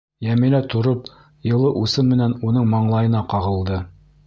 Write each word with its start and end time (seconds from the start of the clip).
Йәмилә 0.27 0.61
тороп 0.73 1.11
йылы 1.51 1.69
усы 1.83 2.07
менән 2.09 2.35
уның 2.49 2.67
маңлайына 2.75 3.25
ҡағылды. 3.35 3.81